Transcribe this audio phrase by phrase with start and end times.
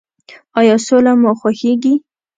[0.59, 1.93] ایا سوله مو خوښیږي؟